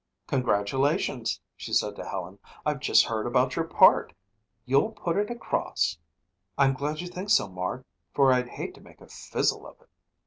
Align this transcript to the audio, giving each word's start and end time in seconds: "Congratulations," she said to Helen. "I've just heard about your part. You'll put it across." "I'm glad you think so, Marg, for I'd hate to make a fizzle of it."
"Congratulations," 0.25 1.39
she 1.55 1.71
said 1.73 1.95
to 1.95 2.03
Helen. 2.09 2.39
"I've 2.65 2.79
just 2.79 3.05
heard 3.05 3.27
about 3.27 3.55
your 3.55 3.65
part. 3.65 4.13
You'll 4.65 4.93
put 4.93 5.15
it 5.15 5.29
across." 5.29 5.95
"I'm 6.57 6.73
glad 6.73 7.01
you 7.01 7.07
think 7.07 7.29
so, 7.29 7.47
Marg, 7.47 7.85
for 8.11 8.33
I'd 8.33 8.47
hate 8.49 8.73
to 8.73 8.81
make 8.81 9.01
a 9.01 9.07
fizzle 9.07 9.67
of 9.67 9.79
it." 9.79 9.89